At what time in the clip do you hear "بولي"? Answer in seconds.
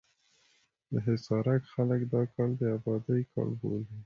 3.59-3.93